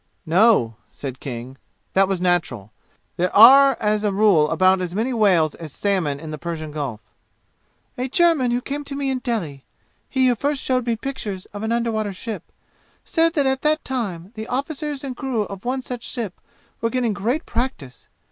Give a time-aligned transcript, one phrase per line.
[0.25, 1.57] "No," said King.
[1.93, 2.71] That was natural.
[3.17, 7.01] There are as a rule about as many whales as salmon in the Persian Gulf.
[7.99, 9.63] "A German who came to me in Delhi
[10.09, 12.51] he who first showed me pictures of an underwater ship
[13.05, 16.41] said that at that time the officers and crew of one such ship
[16.81, 18.07] were getting great practise.